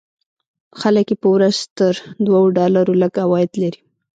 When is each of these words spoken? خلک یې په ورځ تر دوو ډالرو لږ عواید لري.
خلک 0.79 1.07
یې 1.11 1.17
په 1.23 1.27
ورځ 1.35 1.57
تر 1.77 1.93
دوو 2.25 2.41
ډالرو 2.57 2.93
لږ 3.01 3.13
عواید 3.23 3.51
لري. 3.61 3.79